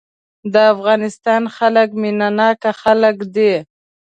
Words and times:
د 0.53 0.55
افغانستان 0.73 1.43
خلک 1.55 1.89
مينه 2.01 2.29
ناک 2.37 2.61
خلک 2.81 3.17
دي. 3.35 3.53